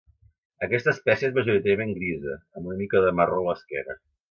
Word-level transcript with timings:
Aquesta 0.67 0.89
espècie 0.97 1.29
és 1.31 1.35
majoritàriament 1.35 1.93
grisa, 1.99 2.39
amb 2.57 2.73
una 2.73 2.81
mica 2.83 3.05
de 3.07 3.15
marró 3.21 3.45
a 3.45 3.49
l'esquena. 3.51 4.01